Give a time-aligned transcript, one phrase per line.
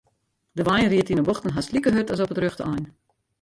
[0.57, 2.85] De wein ried yn 'e bochten hast like hurd as op it rjochte ein.